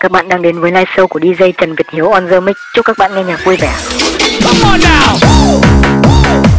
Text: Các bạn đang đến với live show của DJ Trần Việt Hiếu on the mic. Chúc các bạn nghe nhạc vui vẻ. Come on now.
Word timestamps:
Các 0.00 0.12
bạn 0.12 0.28
đang 0.28 0.42
đến 0.42 0.60
với 0.60 0.70
live 0.70 0.84
show 0.96 1.06
của 1.06 1.20
DJ 1.20 1.52
Trần 1.52 1.74
Việt 1.74 1.90
Hiếu 1.92 2.08
on 2.08 2.28
the 2.30 2.40
mic. 2.40 2.56
Chúc 2.74 2.84
các 2.84 2.98
bạn 2.98 3.14
nghe 3.14 3.24
nhạc 3.24 3.44
vui 3.44 3.56
vẻ. 3.56 3.74
Come 4.44 4.60
on 4.64 4.80
now. 4.80 6.55